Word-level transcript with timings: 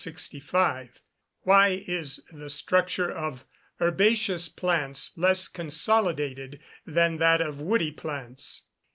_Why 1.43 1.85
is 1.87 2.23
the 2.31 2.49
structure 2.49 3.11
of 3.11 3.45
herbaceous 3.79 4.49
plants 4.49 5.11
less 5.15 5.47
consolidated 5.47 6.59
than 6.87 7.17
that 7.17 7.39
of 7.39 7.61
woody 7.61 7.91
plants? 7.91 8.63